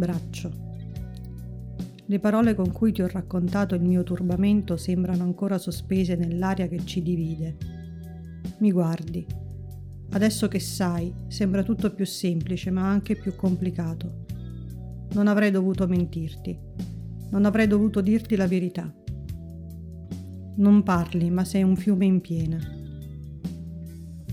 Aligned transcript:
abbraccio. 0.00 0.68
Le 2.06 2.18
parole 2.18 2.54
con 2.54 2.72
cui 2.72 2.90
ti 2.92 3.02
ho 3.02 3.06
raccontato 3.06 3.74
il 3.74 3.82
mio 3.82 4.02
turbamento 4.02 4.76
sembrano 4.76 5.22
ancora 5.22 5.58
sospese 5.58 6.16
nell'aria 6.16 6.66
che 6.66 6.84
ci 6.84 7.02
divide. 7.02 7.56
Mi 8.58 8.72
guardi. 8.72 9.24
Adesso 10.12 10.48
che 10.48 10.58
sai, 10.58 11.12
sembra 11.28 11.62
tutto 11.62 11.92
più 11.92 12.04
semplice 12.04 12.70
ma 12.70 12.88
anche 12.88 13.14
più 13.14 13.36
complicato. 13.36 14.24
Non 15.12 15.28
avrei 15.28 15.50
dovuto 15.50 15.86
mentirti. 15.86 16.58
Non 17.30 17.44
avrei 17.44 17.68
dovuto 17.68 18.00
dirti 18.00 18.34
la 18.34 18.48
verità. 18.48 18.92
Non 20.56 20.82
parli, 20.82 21.30
ma 21.30 21.44
sei 21.44 21.62
un 21.62 21.76
fiume 21.76 22.06
in 22.06 22.20
piena. 22.20 22.58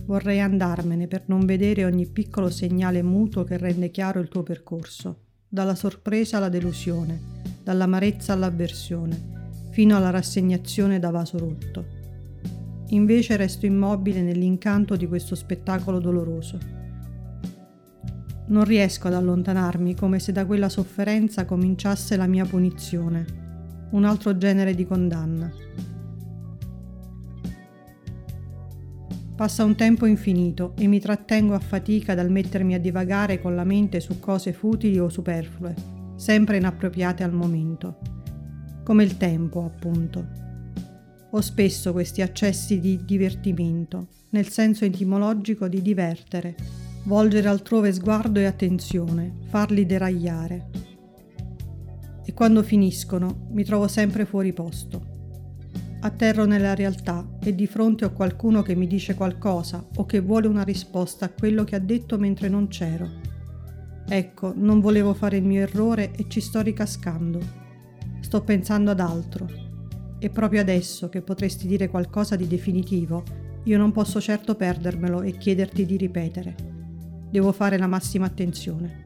Vorrei 0.06 0.40
andarmene 0.40 1.08
per 1.08 1.26
non 1.28 1.46
vedere 1.46 1.86
ogni 1.86 2.08
piccolo 2.08 2.50
segnale 2.50 3.04
muto 3.04 3.44
che 3.44 3.58
rende 3.58 3.92
chiaro 3.92 4.20
il 4.20 4.30
tuo 4.30 4.42
percorso, 4.42 5.27
dalla 5.48 5.76
sorpresa 5.76 6.38
alla 6.38 6.50
delusione 6.50 7.36
dall'amarezza 7.68 8.32
all'avversione, 8.32 9.60
fino 9.72 9.98
alla 9.98 10.10
rassegnazione 10.10 11.00
da 11.00 11.10
vaso 11.10 11.38
rotto. 11.38 11.86
Invece 12.92 13.36
resto 13.36 13.66
immobile 13.66 14.22
nell'incanto 14.22 14.96
di 14.96 15.06
questo 15.06 15.36
spettacolo 15.36 16.00
doloroso. 16.00 16.58
Non 18.48 18.64
riesco 18.64 19.08
ad 19.08 19.16
allontanarmi 19.16 19.96
come 19.96 20.20
se 20.20 20.32
da 20.32 20.46
quella 20.46 20.70
sofferenza 20.70 21.44
cominciasse 21.44 22.16
la 22.16 22.26
mia 22.26 22.46
punizione, 22.46 23.26
un 23.92 24.06
altro 24.06 24.38
genere 24.38 24.74
di 24.74 24.86
condanna. 24.86 25.52
Passa 29.38 29.64
un 29.64 29.76
tempo 29.76 30.06
infinito 30.06 30.74
e 30.78 30.88
mi 30.88 31.00
trattengo 31.00 31.54
a 31.54 31.60
fatica 31.60 32.16
dal 32.16 32.30
mettermi 32.30 32.74
a 32.74 32.80
divagare 32.80 33.40
con 33.40 33.56
la 33.56 33.64
mente 33.64 34.02
su 34.02 34.20
cose 34.20 34.52
futili 34.52 35.00
o 35.00 35.08
superflue 35.08 35.96
sempre 36.18 36.58
inappropriate 36.58 37.24
al 37.24 37.32
momento, 37.32 38.00
come 38.84 39.04
il 39.04 39.18
tempo, 39.18 39.64
appunto. 39.64 40.46
Ho 41.30 41.42
spesso 41.42 41.92
questi 41.92 42.22
accessi 42.22 42.80
di 42.80 43.06
divertimento, 43.06 44.08
nel 44.32 44.48
senso 44.50 44.84
etimologico 44.84 45.68
di 45.68 45.82
divertere, 45.82 46.56
volgere 47.04 47.48
altrove 47.48 47.94
sguardo 47.94 48.40
e 48.40 48.46
attenzione, 48.46 49.36
farli 49.48 49.86
deragliare. 49.86 50.70
E 52.26 52.34
quando 52.34 52.64
finiscono 52.64 53.48
mi 53.52 53.64
trovo 53.64 53.88
sempre 53.88 54.26
fuori 54.26 54.52
posto. 54.52 55.17
Atterro 56.00 56.46
nella 56.46 56.76
realtà 56.76 57.28
e 57.42 57.56
di 57.56 57.68
fronte 57.68 58.06
ho 58.06 58.14
qualcuno 58.14 58.62
che 58.62 58.76
mi 58.76 58.88
dice 58.88 59.16
qualcosa 59.16 59.86
o 59.96 60.06
che 60.06 60.20
vuole 60.20 60.48
una 60.48 60.64
risposta 60.64 61.26
a 61.26 61.32
quello 61.32 61.64
che 61.64 61.76
ha 61.76 61.80
detto 61.80 62.18
mentre 62.18 62.50
non 62.50 62.68
c'ero 62.68 63.28
Ecco, 64.10 64.54
non 64.56 64.80
volevo 64.80 65.14
fare 65.14 65.36
il 65.36 65.44
mio 65.44 65.62
errore 65.62 66.12
e 66.16 66.28
ci 66.30 66.40
sto 66.40 66.62
ricascando. 66.62 67.66
Sto 68.22 68.42
pensando 68.42 68.92
ad 68.92 69.02
altro. 69.02 69.46
E 70.18 70.30
proprio 70.30 70.62
adesso 70.62 71.10
che 71.10 71.22
potresti 71.22 71.68
dire 71.68 71.90
qualcosa 71.90 72.38
di 72.38 72.48
definitivo, 72.48 73.24
io 73.66 73.78
non 73.78 73.92
posso 73.92 74.22
certo 74.22 74.56
perdermelo 74.56 75.24
e 75.24 75.38
chiederti 75.38 75.86
di 75.86 75.98
ripetere. 75.98 76.56
Devo 77.30 77.52
fare 77.52 77.78
la 77.78 77.88
massima 77.88 78.26
attenzione. 78.26 79.04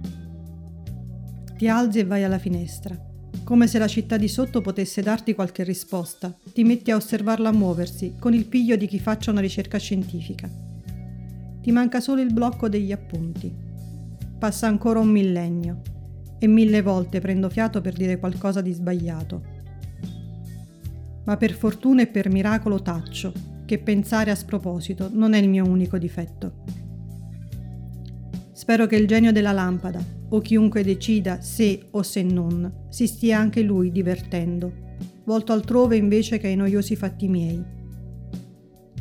Ti 1.58 1.68
alzi 1.68 2.00
e 2.00 2.06
vai 2.06 2.24
alla 2.24 2.38
finestra. 2.38 3.11
Come 3.52 3.68
se 3.68 3.80
la 3.80 3.88
città 3.88 4.16
di 4.16 4.30
sotto 4.30 4.62
potesse 4.62 5.02
darti 5.02 5.36
qualche 5.36 5.64
risposta, 5.64 6.34
ti 6.54 6.64
metti 6.64 6.90
a 6.90 6.96
osservarla 6.96 7.52
muoversi 7.52 8.16
con 8.18 8.34
il 8.34 8.46
piglio 8.46 8.78
di 8.78 8.88
chi 8.88 8.98
faccia 8.98 9.30
una 9.30 9.42
ricerca 9.42 9.78
scientifica. 9.78 10.50
Ti 11.62 11.72
manca 11.74 12.00
solo 12.00 12.22
il 12.22 12.32
blocco 12.32 12.70
degli 12.70 12.94
appunti 12.94 13.54
Passa 14.40 14.68
ancora 14.68 15.00
un 15.00 15.10
millennio 15.10 15.82
e 16.40 16.48
mille 16.48 16.82
volte 16.82 17.20
prendo 17.20 17.50
fiato 17.50 17.82
per 17.82 17.92
dire 17.92 18.20
qualcosa 18.20 18.62
di 18.62 18.72
sbagliato. 18.72 19.42
Ma 21.26 21.36
per 21.36 21.52
fortuna 21.52 22.04
e 22.04 22.08
per 22.08 22.30
miracolo 22.30 22.82
taccio 22.82 23.34
che 23.66 23.80
pensare 23.80 24.32
a 24.32 24.36
sproposito 24.36 25.10
non 25.12 25.34
è 25.34 25.40
il 25.40 25.50
mio 25.50 25.68
unico 25.68 25.98
difetto. 25.98 26.81
Spero 28.62 28.86
che 28.86 28.96
il 28.96 29.08
genio 29.08 29.32
della 29.32 29.54
lampada, 29.54 30.06
o 30.30 30.38
chiunque 30.38 30.84
decida 30.84 31.42
se 31.42 31.88
o 31.90 32.04
se 32.04 32.22
non, 32.22 32.86
si 32.90 33.08
stia 33.08 33.40
anche 33.40 33.64
lui 33.64 33.92
divertendo, 33.92 34.72
volto 35.24 35.52
altrove 35.52 35.96
invece 35.96 36.38
che 36.38 36.46
ai 36.46 36.56
noiosi 36.56 36.96
fatti 36.96 37.28
miei. 37.28 37.60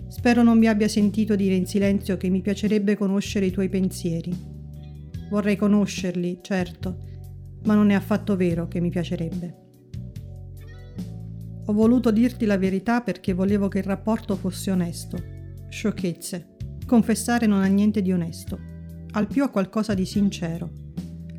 Spero 0.09 0.43
non 0.43 0.57
mi 0.57 0.67
abbia 0.67 0.89
sentito 0.89 1.37
dire 1.37 1.57
in 1.57 1.67
silenzio 1.67 2.17
che 2.17 2.31
mi 2.31 2.41
piacerebbe 2.41 2.97
conoscere 2.97 3.45
i 3.45 3.51
tuoi 3.51 3.69
pensieri 3.69 4.33
Vorrei 5.29 5.57
conoscerli, 5.57 6.39
certo, 6.41 6.97
ma 7.65 7.75
non 7.75 7.91
è 7.91 7.95
affatto 7.95 8.37
vero 8.37 8.67
che 8.67 8.81
mi 8.81 8.89
piacerebbe. 8.89 9.57
Ho 11.67 11.73
voluto 11.75 12.11
dirti 12.11 12.47
la 12.47 12.57
verità 12.57 13.03
perché 13.03 13.35
volevo 13.35 13.69
che 13.69 13.81
il 13.81 13.85
rapporto 13.85 14.37
fosse 14.37 14.71
onesto. 14.71 15.23
Sciocchezze. 15.69 16.57
Confessare 16.87 17.45
non 17.45 17.61
ha 17.61 17.67
niente 17.67 18.01
di 18.01 18.11
onesto. 18.11 18.80
Al 19.13 19.27
più 19.27 19.43
ha 19.43 19.49
qualcosa 19.49 19.93
di 19.93 20.07
sincero. 20.07 20.71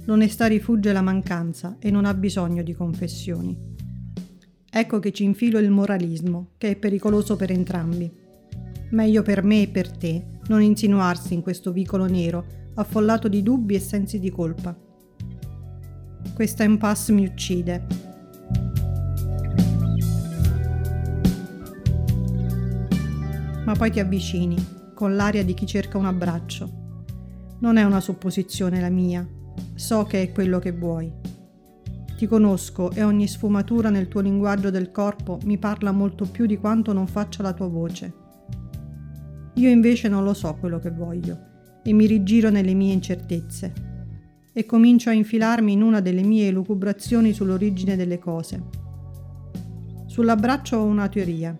L'onestà 0.06 0.48
rifugge 0.48 0.92
la 0.92 1.02
mancanza 1.02 1.78
e 1.80 1.90
non 1.90 2.04
ha 2.04 2.14
bisogno 2.14 2.64
di 2.64 2.74
confessioni. 2.74 3.58
Ecco 4.70 5.00
che 5.00 5.14
ci 5.14 5.24
infilo 5.24 5.58
il 5.58 5.72
moralismo, 5.72 6.52
che 6.58 6.72
è 6.72 6.76
pericoloso 6.76 7.38
per 7.38 7.50
entrambi. 7.50 8.12
Meglio 8.90 9.22
per 9.22 9.44
me 9.44 9.62
e 9.62 9.68
per 9.70 9.90
te 9.90 10.40
non 10.48 10.62
insinuarsi 10.62 11.34
in 11.34 11.42
questo 11.42 11.72
vicolo 11.72 12.08
nero 12.08 12.46
affollato 12.74 13.30
di 13.30 13.42
dubbi 13.42 13.76
e 13.76 13.80
sensi 13.80 14.20
di 14.20 14.30
colpa. 14.30 14.78
Questa 16.34 16.64
impasse 16.64 17.14
mi 17.14 17.26
uccide. 17.26 17.88
Ma 23.64 23.74
poi 23.78 23.92
ti 23.92 24.02
avvicini, 24.02 24.58
con 24.94 25.16
l'aria 25.16 25.46
di 25.46 25.54
chi 25.54 25.66
cerca 25.66 25.98
un 25.98 26.06
abbraccio. 26.06 26.81
Non 27.62 27.78
è 27.78 27.84
una 27.84 28.00
supposizione 28.00 28.82
la 28.82 28.90
mia, 28.90 29.24
so 29.76 30.04
che 30.06 30.24
è 30.24 30.32
quello 30.32 30.58
che 30.58 30.72
vuoi. 30.72 31.14
Ti 32.18 32.26
conosco 32.26 32.90
e 32.90 33.04
ogni 33.04 33.28
sfumatura 33.28 33.92
nel 33.92 34.08
tuo 34.08 34.22
linguaggio 34.22 34.72
del 34.72 34.90
corpo 34.90 35.38
mi 35.44 35.60
parla 35.60 35.92
molto 35.92 36.26
più 36.26 36.48
di 36.48 36.58
quanto 36.58 36.92
non 36.92 37.06
faccia 37.06 37.44
la 37.44 37.54
tua 37.54 37.68
voce. 37.68 38.14
Io 39.54 39.70
invece 39.70 40.08
non 40.08 40.24
lo 40.24 40.34
so 40.34 40.56
quello 40.56 40.80
che 40.80 40.90
voglio 40.90 41.50
e 41.84 41.94
mi 41.94 42.08
rigiro 42.08 42.50
nelle 42.50 42.74
mie 42.74 42.94
incertezze 42.94 43.74
e 44.52 44.66
comincio 44.66 45.12
a 45.12 45.14
infilarmi 45.14 45.72
in 45.72 45.84
una 45.84 46.00
delle 46.00 46.24
mie 46.24 46.48
elucubrazioni 46.48 47.32
sull'origine 47.32 47.96
delle 47.96 48.18
cose. 48.18 48.60
Sull'abbraccio 50.08 50.78
ho 50.78 50.84
una 50.84 51.08
teoria. 51.08 51.56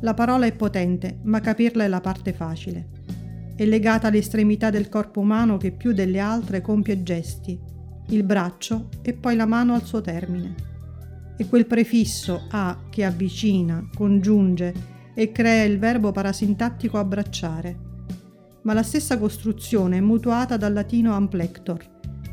La 0.00 0.14
parola 0.14 0.46
è 0.46 0.56
potente, 0.56 1.18
ma 1.24 1.40
capirla 1.40 1.84
è 1.84 1.88
la 1.88 2.00
parte 2.00 2.32
facile. 2.32 2.96
È 3.58 3.64
legata 3.64 4.06
all'estremità 4.06 4.70
del 4.70 4.88
corpo 4.88 5.18
umano 5.18 5.56
che 5.56 5.72
più 5.72 5.92
delle 5.92 6.20
altre 6.20 6.60
compie 6.60 7.02
gesti, 7.02 7.58
il 8.10 8.22
braccio 8.22 8.88
e 9.02 9.12
poi 9.12 9.34
la 9.34 9.46
mano 9.46 9.74
al 9.74 9.84
suo 9.84 10.00
termine. 10.00 10.54
E 11.36 11.46
quel 11.48 11.66
prefisso 11.66 12.46
a 12.50 12.84
che 12.88 13.04
avvicina, 13.04 13.88
congiunge 13.92 14.72
e 15.12 15.32
crea 15.32 15.64
il 15.64 15.80
verbo 15.80 16.12
parasintattico 16.12 16.98
abbracciare 16.98 17.86
ma 18.68 18.74
la 18.74 18.82
stessa 18.82 19.18
costruzione 19.18 19.96
è 19.96 20.00
mutuata 20.00 20.58
dal 20.58 20.74
latino 20.74 21.14
amplector, 21.14 21.82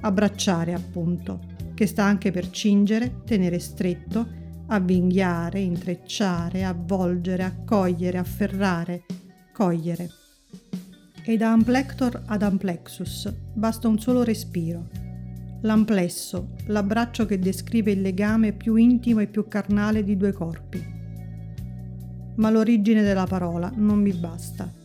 abbracciare 0.02 0.74
appunto, 0.74 1.40
che 1.74 1.88
sta 1.88 2.04
anche 2.04 2.32
per 2.32 2.50
cingere, 2.50 3.22
tenere 3.24 3.58
stretto, 3.60 4.28
avvinghiare, 4.68 5.62
intrecciare, 5.62 6.66
avvolgere, 6.66 7.44
accogliere, 7.44 8.18
afferrare, 8.18 9.06
cogliere. 9.54 10.10
E 11.28 11.38
da 11.38 11.52
amplector 11.52 12.22
ad 12.28 12.44
amplexus 12.44 13.34
basta 13.54 13.88
un 13.88 14.00
solo 14.00 14.24
respiro. 14.24 14.88
L'amplesso, 15.62 16.52
l'abbraccio 16.68 17.26
che 17.26 17.40
descrive 17.40 17.92
il 17.92 18.02
legame 18.02 18.54
più 18.54 18.76
intimo 18.76 19.22
e 19.22 19.28
più 19.28 19.48
carnale 19.48 20.04
di 20.04 20.16
due 20.18 20.32
corpi. 20.32 20.94
Ma 22.36 22.50
l'origine 22.52 23.02
della 23.02 23.26
parola 23.26 23.72
non 23.76 24.00
mi 24.02 24.14
basta 24.14 24.84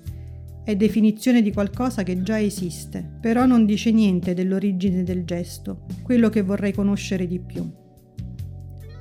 è 0.62 0.76
definizione 0.76 1.42
di 1.42 1.52
qualcosa 1.52 2.02
che 2.04 2.22
già 2.22 2.38
esiste, 2.38 3.04
però 3.20 3.44
non 3.44 3.66
dice 3.66 3.90
niente 3.90 4.34
dell'origine 4.34 5.02
del 5.02 5.24
gesto, 5.24 5.86
quello 6.02 6.28
che 6.28 6.42
vorrei 6.42 6.72
conoscere 6.72 7.26
di 7.26 7.40
più. 7.40 7.68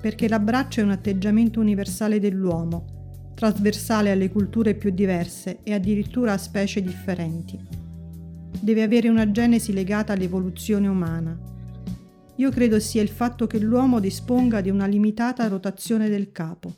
Perché 0.01 0.27
l'abbraccio 0.27 0.79
è 0.79 0.83
un 0.83 0.91
atteggiamento 0.91 1.59
universale 1.59 2.19
dell'uomo, 2.19 2.98
trasversale 3.39 4.11
alle 4.11 4.29
culture 4.29 4.73
più 4.73 4.89
diverse 4.89 5.59
e 5.63 5.73
addirittura 5.73 6.33
a 6.33 6.37
specie 6.37 6.81
differenti. 6.81 7.57
Deve 8.59 8.83
avere 8.83 9.07
una 9.07 9.31
genesi 9.31 9.71
legata 9.71 10.11
all'evoluzione 10.11 10.89
umana. 10.89 11.39
Io 12.35 12.51
credo 12.51 12.81
sia 12.81 13.01
il 13.01 13.07
fatto 13.07 13.47
che 13.47 13.59
l'uomo 13.59 14.01
disponga 14.01 14.59
di 14.59 14.69
una 14.69 14.87
limitata 14.87 15.47
rotazione 15.47 16.09
del 16.09 16.33
capo 16.33 16.75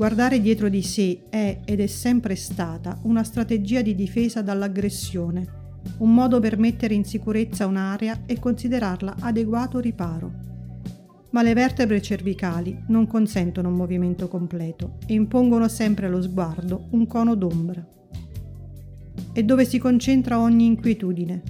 Guardare 0.00 0.40
dietro 0.40 0.70
di 0.70 0.82
sé 0.82 1.24
è 1.28 1.60
ed 1.62 1.78
è 1.78 1.86
sempre 1.86 2.34
stata 2.34 2.98
una 3.02 3.22
strategia 3.22 3.82
di 3.82 3.94
difesa 3.94 4.40
dall'aggressione, 4.40 5.46
un 5.98 6.14
modo 6.14 6.40
per 6.40 6.56
mettere 6.56 6.94
in 6.94 7.04
sicurezza 7.04 7.66
un'area 7.66 8.22
e 8.24 8.38
considerarla 8.38 9.16
adeguato 9.20 9.78
riparo. 9.78 10.49
Ma 11.30 11.42
le 11.42 11.54
vertebre 11.54 12.02
cervicali 12.02 12.84
non 12.88 13.06
consentono 13.06 13.68
un 13.68 13.74
movimento 13.74 14.26
completo 14.26 14.98
e 15.06 15.14
impongono 15.14 15.68
sempre 15.68 16.06
allo 16.06 16.20
sguardo 16.20 16.88
un 16.90 17.06
cono 17.06 17.36
d'ombra. 17.36 17.86
È 19.32 19.42
dove 19.44 19.64
si 19.64 19.78
concentra 19.78 20.40
ogni 20.40 20.66
inquietudine. 20.66 21.42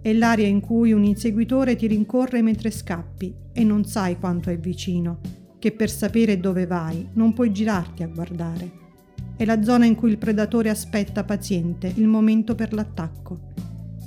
È 0.00 0.12
l'area 0.12 0.46
in 0.46 0.60
cui 0.60 0.92
un 0.92 1.04
inseguitore 1.04 1.76
ti 1.76 1.86
rincorre 1.86 2.40
mentre 2.40 2.70
scappi 2.70 3.34
e 3.52 3.62
non 3.62 3.84
sai 3.84 4.18
quanto 4.18 4.48
è 4.48 4.58
vicino, 4.58 5.20
che 5.58 5.72
per 5.72 5.90
sapere 5.90 6.40
dove 6.40 6.66
vai 6.66 7.06
non 7.12 7.34
puoi 7.34 7.52
girarti 7.52 8.02
a 8.02 8.08
guardare. 8.08 8.82
È 9.36 9.44
la 9.44 9.62
zona 9.62 9.84
in 9.84 9.96
cui 9.96 10.10
il 10.10 10.18
predatore 10.18 10.70
aspetta 10.70 11.24
paziente 11.24 11.92
il 11.94 12.06
momento 12.06 12.54
per 12.54 12.72
l'attacco. 12.72 13.52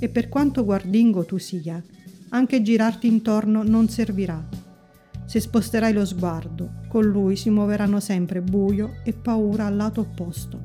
E 0.00 0.08
per 0.08 0.28
quanto 0.28 0.64
guardingo 0.64 1.24
tu 1.24 1.38
sia, 1.38 1.82
anche 2.30 2.62
girarti 2.62 3.06
intorno 3.06 3.62
non 3.62 3.88
servirà. 3.88 4.66
Se 5.28 5.40
sposterai 5.40 5.92
lo 5.92 6.06
sguardo, 6.06 6.84
con 6.88 7.04
lui 7.04 7.36
si 7.36 7.50
muoveranno 7.50 8.00
sempre 8.00 8.40
buio 8.40 8.94
e 9.04 9.12
paura 9.12 9.66
al 9.66 9.76
lato 9.76 10.00
opposto. 10.00 10.58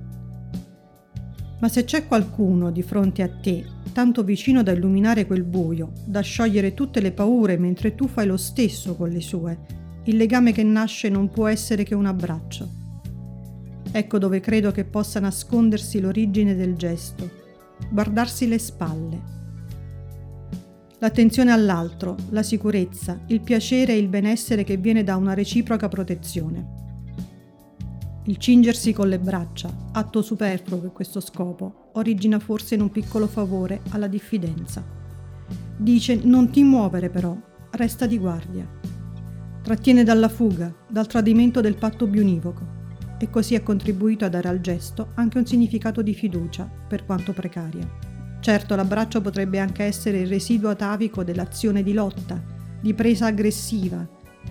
Ma 1.60 1.68
se 1.68 1.84
c'è 1.84 2.08
qualcuno 2.08 2.72
di 2.72 2.82
fronte 2.82 3.24
a 3.24 3.28
te, 3.28 3.66
tanto 3.92 4.24
vicino 4.24 4.64
da 4.64 4.72
illuminare 4.72 5.28
quel 5.28 5.44
buio, 5.44 5.92
da 6.06 6.22
sciogliere 6.22 6.74
tutte 6.74 7.02
le 7.02 7.12
paure 7.12 7.58
mentre 7.58 7.94
tu 7.94 8.08
fai 8.08 8.26
lo 8.26 8.38
stesso 8.38 8.96
con 8.96 9.10
le 9.10 9.20
sue, 9.20 9.60
il 10.06 10.16
legame 10.16 10.54
che 10.54 10.64
nasce 10.64 11.10
non 11.10 11.28
può 11.28 11.48
essere 11.48 11.84
che 11.84 11.94
un 11.94 12.06
abbraccio. 12.06 12.70
Ecco 13.92 14.18
dove 14.18 14.40
credo 14.40 14.72
che 14.72 14.86
possa 14.86 15.20
nascondersi 15.20 16.00
l'origine 16.00 16.56
del 16.56 16.78
gesto, 16.78 17.30
guardarsi 17.92 18.48
le 18.48 18.60
spalle. 18.60 19.43
L'attenzione 21.04 21.52
all'altro, 21.52 22.16
la 22.30 22.44
sicurezza, 22.44 23.20
il 23.26 23.42
piacere 23.42 23.92
e 23.92 23.98
il 23.98 24.08
benessere 24.08 24.64
che 24.64 24.78
viene 24.78 25.04
da 25.04 25.18
una 25.18 25.34
reciproca 25.34 25.90
protezione. 25.90 26.66
Il 28.24 28.38
cingersi 28.38 28.94
con 28.94 29.10
le 29.10 29.20
braccia, 29.20 29.70
atto 29.92 30.22
superfluo 30.22 30.80
per 30.80 30.94
questo 30.94 31.20
scopo, 31.20 31.90
origina 31.96 32.40
forse 32.40 32.76
in 32.76 32.82
un 32.82 32.90
piccolo 32.90 33.28
favore 33.28 33.82
alla 33.90 34.08
diffidenza. 34.08 34.82
Dice 35.76 36.22
non 36.24 36.50
ti 36.52 36.64
muovere 36.64 37.10
però, 37.10 37.36
resta 37.72 38.06
di 38.06 38.18
guardia. 38.18 38.66
Trattiene 39.62 40.06
dalla 40.06 40.30
fuga, 40.30 40.74
dal 40.88 41.08
tradimento 41.08 41.60
del 41.60 41.76
patto 41.76 42.08
bionivoco 42.08 42.66
e 43.20 43.30
così 43.30 43.56
ha 43.56 43.62
contribuito 43.62 44.24
a 44.24 44.30
dare 44.30 44.48
al 44.48 44.62
gesto 44.62 45.10
anche 45.16 45.38
un 45.38 45.46
significato 45.46 46.02
di 46.02 46.14
fiducia, 46.14 46.64
per 46.64 47.04
quanto 47.04 47.34
precaria. 47.34 48.13
Certo, 48.44 48.76
l'abbraccio 48.76 49.22
potrebbe 49.22 49.58
anche 49.58 49.86
essere 49.86 50.20
il 50.20 50.28
residuo 50.28 50.70
atavico 50.70 51.24
dell'azione 51.24 51.82
di 51.82 51.94
lotta, 51.94 52.44
di 52.82 52.94
presa 52.94 53.28
aggressiva, 53.28 54.06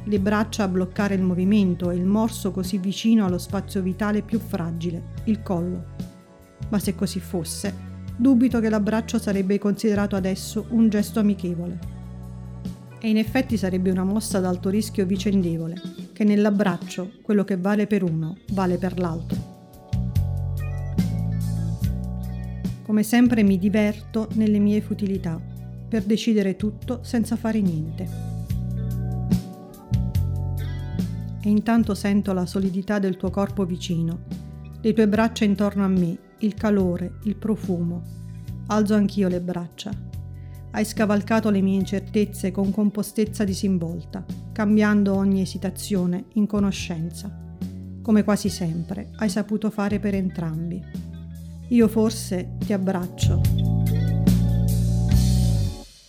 le 0.04 0.18
braccia 0.18 0.62
a 0.62 0.68
bloccare 0.68 1.14
il 1.14 1.20
movimento 1.20 1.90
e 1.90 1.96
il 1.96 2.06
morso 2.06 2.52
così 2.52 2.78
vicino 2.78 3.26
allo 3.26 3.36
spazio 3.36 3.82
vitale 3.82 4.22
più 4.22 4.38
fragile, 4.38 5.10
il 5.24 5.42
collo. 5.42 5.84
Ma 6.70 6.78
se 6.78 6.94
così 6.94 7.20
fosse, 7.20 7.74
dubito 8.16 8.60
che 8.60 8.70
l'abbraccio 8.70 9.18
sarebbe 9.18 9.58
considerato 9.58 10.16
adesso 10.16 10.64
un 10.70 10.88
gesto 10.88 11.20
amichevole 11.20 11.78
e 12.98 13.10
in 13.10 13.18
effetti 13.18 13.58
sarebbe 13.58 13.90
una 13.90 14.04
mossa 14.04 14.38
ad 14.38 14.46
alto 14.46 14.70
rischio 14.70 15.04
vicendevole, 15.04 15.74
che 16.14 16.24
nell'abbraccio 16.24 17.10
quello 17.20 17.44
che 17.44 17.58
vale 17.58 17.86
per 17.86 18.04
uno 18.04 18.38
vale 18.52 18.78
per 18.78 18.98
l'altro. 18.98 19.41
Come 22.92 23.04
sempre 23.04 23.42
mi 23.42 23.56
diverto 23.56 24.28
nelle 24.34 24.58
mie 24.58 24.82
futilità, 24.82 25.40
per 25.88 26.02
decidere 26.02 26.56
tutto 26.56 26.98
senza 27.00 27.36
fare 27.36 27.58
niente. 27.62 28.06
E 31.40 31.48
intanto 31.48 31.94
sento 31.94 32.34
la 32.34 32.44
solidità 32.44 32.98
del 32.98 33.16
tuo 33.16 33.30
corpo 33.30 33.64
vicino, 33.64 34.24
le 34.82 34.92
tue 34.92 35.08
braccia 35.08 35.46
intorno 35.46 35.84
a 35.84 35.88
me, 35.88 36.18
il 36.40 36.52
calore, 36.52 37.14
il 37.22 37.36
profumo. 37.36 38.02
Alzo 38.66 38.94
anch'io 38.94 39.28
le 39.28 39.40
braccia, 39.40 39.90
hai 40.72 40.84
scavalcato 40.84 41.48
le 41.48 41.62
mie 41.62 41.78
incertezze 41.78 42.50
con 42.50 42.70
compostezza 42.70 43.42
disinvolta, 43.44 44.22
cambiando 44.52 45.14
ogni 45.14 45.40
esitazione 45.40 46.26
in 46.34 46.46
conoscenza. 46.46 47.54
Come 48.02 48.22
quasi 48.22 48.50
sempre 48.50 49.12
hai 49.16 49.30
saputo 49.30 49.70
fare 49.70 49.98
per 49.98 50.14
entrambi. 50.14 51.11
Io 51.68 51.88
forse 51.88 52.56
ti 52.58 52.72
abbraccio, 52.72 53.40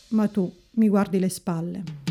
ma 0.10 0.28
tu 0.28 0.52
mi 0.72 0.90
guardi 0.90 1.20
le 1.20 1.30
spalle. 1.30 2.03